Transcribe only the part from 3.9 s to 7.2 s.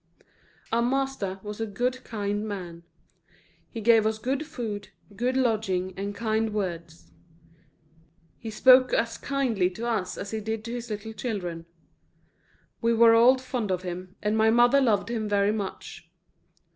us good food, good lodging and kind words;